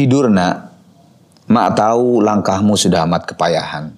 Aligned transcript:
Tidur 0.00 0.32
nak, 0.32 0.72
mak 1.52 1.76
tahu 1.76 2.24
langkahmu 2.24 2.72
sudah 2.72 3.04
amat 3.04 3.28
kepayahan. 3.28 3.92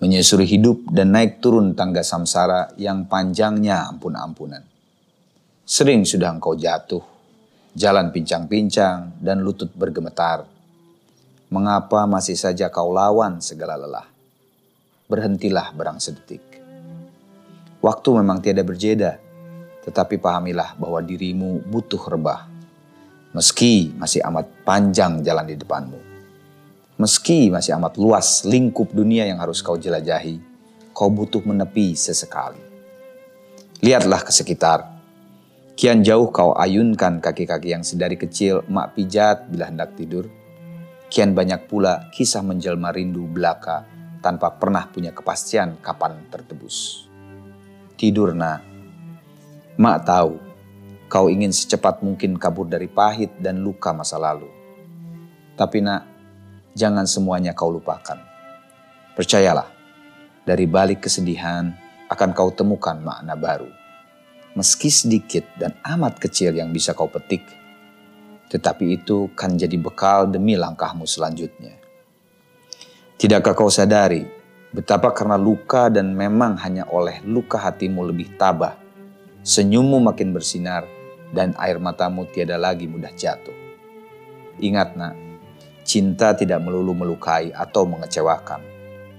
Menyusuri 0.00 0.48
hidup 0.48 0.88
dan 0.88 1.12
naik 1.12 1.44
turun 1.44 1.76
tangga 1.76 2.00
samsara 2.00 2.72
yang 2.80 3.04
panjangnya 3.04 3.92
ampun-ampunan. 3.92 4.64
Sering 5.68 6.08
sudah 6.08 6.32
engkau 6.32 6.56
jatuh, 6.56 7.04
jalan 7.76 8.08
pincang-pincang 8.08 9.20
dan 9.20 9.44
lutut 9.44 9.68
bergemetar. 9.76 10.48
Mengapa 11.52 12.08
masih 12.08 12.40
saja 12.40 12.72
kau 12.72 12.88
lawan 12.88 13.44
segala 13.44 13.76
lelah? 13.76 14.08
Berhentilah 15.12 15.76
berang 15.76 16.00
sedetik. 16.00 16.40
Waktu 17.84 18.08
memang 18.24 18.40
tiada 18.40 18.64
berjeda, 18.64 19.20
tetapi 19.84 20.16
pahamilah 20.16 20.72
bahwa 20.80 21.04
dirimu 21.04 21.60
butuh 21.68 22.00
rebah 22.16 22.57
Meski 23.36 23.92
masih 23.92 24.24
amat 24.24 24.48
panjang 24.64 25.20
jalan 25.20 25.44
di 25.44 25.56
depanmu. 25.60 26.00
Meski 26.96 27.52
masih 27.52 27.76
amat 27.76 28.00
luas 28.00 28.48
lingkup 28.48 28.88
dunia 28.90 29.28
yang 29.28 29.36
harus 29.36 29.60
kau 29.60 29.76
jelajahi, 29.76 30.40
kau 30.96 31.12
butuh 31.12 31.44
menepi 31.44 31.92
sesekali. 31.92 32.58
Lihatlah 33.84 34.24
ke 34.24 34.32
sekitar. 34.32 34.96
Kian 35.78 36.02
jauh 36.02 36.32
kau 36.34 36.56
ayunkan 36.56 37.22
kaki-kaki 37.22 37.70
yang 37.70 37.86
sedari 37.86 38.18
kecil 38.18 38.66
mak 38.66 38.98
pijat 38.98 39.46
bila 39.46 39.70
hendak 39.70 39.94
tidur. 39.94 40.26
Kian 41.12 41.36
banyak 41.36 41.68
pula 41.70 42.10
kisah 42.10 42.42
menjelma 42.42 42.90
rindu 42.90 43.28
belaka 43.28 43.86
tanpa 44.24 44.56
pernah 44.56 44.88
punya 44.90 45.14
kepastian 45.14 45.78
kapan 45.78 46.26
tertebus. 46.32 47.06
Tidur 47.94 48.34
nak, 48.34 48.64
mak 49.78 50.02
tahu 50.02 50.47
Kau 51.08 51.32
ingin 51.32 51.48
secepat 51.48 52.04
mungkin 52.04 52.36
kabur 52.36 52.68
dari 52.68 52.84
pahit 52.84 53.32
dan 53.40 53.64
luka 53.64 53.96
masa 53.96 54.20
lalu. 54.20 54.48
Tapi 55.56 55.80
nak, 55.80 56.04
jangan 56.76 57.08
semuanya 57.08 57.56
kau 57.56 57.72
lupakan. 57.72 58.20
Percayalah, 59.16 59.66
dari 60.44 60.68
balik 60.68 61.08
kesedihan 61.08 61.72
akan 62.12 62.30
kau 62.36 62.52
temukan 62.52 62.96
makna 63.00 63.34
baru. 63.34 63.72
Meski 64.52 64.92
sedikit 64.92 65.48
dan 65.56 65.76
amat 65.84 66.20
kecil 66.20 66.52
yang 66.56 66.72
bisa 66.72 66.92
kau 66.92 67.08
petik, 67.08 67.44
tetapi 68.48 68.96
itu 69.00 69.28
kan 69.36 69.56
jadi 69.56 69.76
bekal 69.76 70.28
demi 70.28 70.56
langkahmu 70.56 71.04
selanjutnya. 71.04 71.76
Tidakkah 73.20 73.52
kau 73.56 73.68
sadari 73.68 74.24
betapa 74.72 75.12
karena 75.12 75.40
luka 75.40 75.88
dan 75.88 76.12
memang 76.12 76.60
hanya 76.60 76.84
oleh 76.88 77.20
luka 77.24 77.60
hatimu 77.60 78.04
lebih 78.08 78.36
tabah, 78.40 78.76
senyummu 79.44 80.00
makin 80.00 80.32
bersinar, 80.32 80.84
dan 81.32 81.52
air 81.60 81.76
matamu 81.76 82.24
tiada 82.28 82.56
lagi 82.56 82.88
mudah 82.88 83.12
jatuh. 83.12 83.54
Ingat 84.58 84.96
nak, 84.98 85.14
cinta 85.84 86.34
tidak 86.34 86.60
melulu 86.64 86.92
melukai 86.92 87.52
atau 87.54 87.84
mengecewakan. 87.86 88.64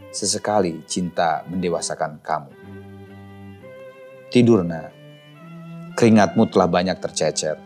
Sesekali 0.10 0.82
cinta 0.90 1.46
mendewasakan 1.46 2.18
kamu. 2.20 2.52
Tidur 4.30 4.66
nak, 4.66 4.94
keringatmu 5.94 6.50
telah 6.50 6.70
banyak 6.70 6.98
tercecer, 6.98 7.58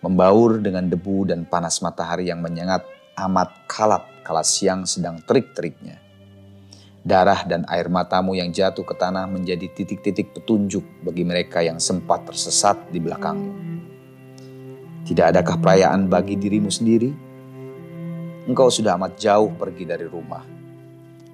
membaur 0.00 0.60
dengan 0.60 0.88
debu 0.88 1.28
dan 1.28 1.44
panas 1.48 1.80
matahari 1.80 2.28
yang 2.28 2.40
menyengat 2.40 2.84
amat 3.16 3.64
kalap 3.68 4.08
kala 4.22 4.44
siang 4.44 4.84
sedang 4.84 5.20
terik-teriknya. 5.24 6.05
Darah 7.06 7.46
dan 7.46 7.62
air 7.70 7.86
matamu 7.86 8.34
yang 8.34 8.50
jatuh 8.50 8.82
ke 8.82 8.90
tanah 8.98 9.30
menjadi 9.30 9.70
titik-titik 9.70 10.34
petunjuk 10.34 10.82
bagi 11.06 11.22
mereka 11.22 11.62
yang 11.62 11.78
sempat 11.78 12.26
tersesat 12.26 12.90
di 12.90 12.98
belakangmu. 12.98 13.54
Tidak 15.06 15.22
adakah 15.30 15.54
perayaan 15.62 16.10
bagi 16.10 16.34
dirimu 16.34 16.66
sendiri? 16.66 17.14
Engkau 18.50 18.74
sudah 18.74 18.98
amat 18.98 19.22
jauh 19.22 19.54
pergi 19.54 19.86
dari 19.86 20.02
rumah. 20.02 20.42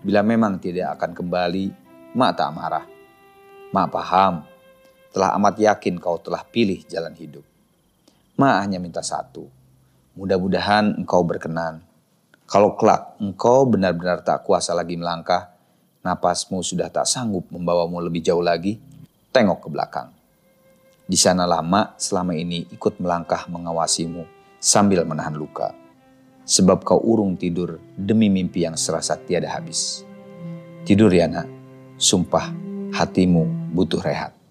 Bila 0.04 0.20
memang 0.20 0.60
tidak 0.60 1.00
akan 1.00 1.16
kembali, 1.16 1.64
mak 2.20 2.32
tak 2.36 2.52
marah. 2.52 2.84
Mak 3.72 3.88
paham, 3.88 4.44
telah 5.08 5.32
amat 5.40 5.56
yakin 5.56 5.96
kau 5.96 6.20
telah 6.20 6.44
pilih 6.44 6.84
jalan 6.84 7.16
hidup. 7.16 7.48
Mak 8.36 8.56
hanya 8.60 8.76
minta 8.76 9.00
satu, 9.00 9.48
mudah-mudahan 10.20 11.00
engkau 11.00 11.24
berkenan. 11.24 11.80
Kalau 12.44 12.76
kelak 12.76 13.16
engkau 13.16 13.64
benar-benar 13.64 14.20
tak 14.20 14.44
kuasa 14.44 14.76
lagi 14.76 15.00
melangkah, 15.00 15.51
napasmu 16.02 16.60
sudah 16.62 16.90
tak 16.90 17.06
sanggup 17.06 17.46
membawamu 17.50 18.02
lebih 18.02 18.22
jauh 18.22 18.42
lagi, 18.42 18.78
tengok 19.30 19.66
ke 19.66 19.68
belakang. 19.70 20.08
Di 21.06 21.18
sana 21.18 21.46
lama 21.46 21.94
selama 21.98 22.34
ini 22.34 22.66
ikut 22.70 22.98
melangkah 22.98 23.46
mengawasimu 23.50 24.26
sambil 24.58 25.06
menahan 25.06 25.34
luka. 25.34 25.74
Sebab 26.42 26.82
kau 26.82 26.98
urung 26.98 27.38
tidur 27.38 27.78
demi 27.94 28.26
mimpi 28.26 28.66
yang 28.66 28.74
serasa 28.74 29.14
tiada 29.14 29.46
habis. 29.50 30.02
Tidur 30.82 31.14
ya 31.14 31.30
nak, 31.30 31.46
sumpah 31.94 32.50
hatimu 32.90 33.70
butuh 33.70 34.02
rehat. 34.02 34.41